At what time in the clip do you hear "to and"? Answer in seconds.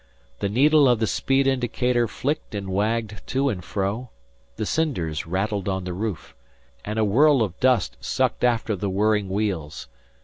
3.27-3.63